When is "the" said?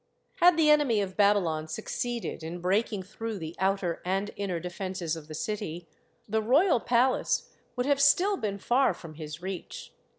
0.57-0.71, 3.37-3.55, 5.27-5.35, 6.27-6.41